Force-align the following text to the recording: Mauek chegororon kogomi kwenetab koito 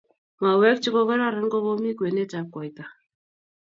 Mauek 0.41 0.77
chegororon 0.81 1.47
kogomi 1.51 1.89
kwenetab 1.97 2.45
koito 2.53 2.83